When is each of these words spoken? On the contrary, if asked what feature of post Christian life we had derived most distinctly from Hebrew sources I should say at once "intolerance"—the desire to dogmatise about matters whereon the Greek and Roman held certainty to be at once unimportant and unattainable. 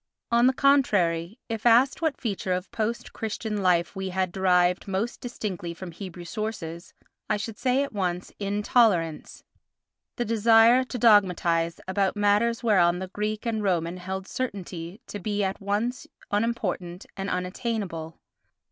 On 0.31 0.47
the 0.47 0.53
contrary, 0.53 1.37
if 1.47 1.63
asked 1.63 2.01
what 2.01 2.19
feature 2.19 2.53
of 2.53 2.71
post 2.71 3.13
Christian 3.13 3.61
life 3.61 3.95
we 3.95 4.09
had 4.09 4.31
derived 4.31 4.87
most 4.87 5.21
distinctly 5.21 5.75
from 5.75 5.91
Hebrew 5.91 6.25
sources 6.25 6.95
I 7.29 7.37
should 7.37 7.59
say 7.59 7.83
at 7.83 7.93
once 7.93 8.31
"intolerance"—the 8.39 9.45
desire 10.25 10.83
to 10.83 10.97
dogmatise 10.97 11.79
about 11.87 12.15
matters 12.15 12.63
whereon 12.63 12.97
the 12.97 13.09
Greek 13.09 13.45
and 13.45 13.61
Roman 13.61 13.97
held 13.97 14.27
certainty 14.27 14.99
to 15.05 15.19
be 15.19 15.43
at 15.43 15.61
once 15.61 16.07
unimportant 16.31 17.05
and 17.15 17.29
unattainable. 17.29 18.17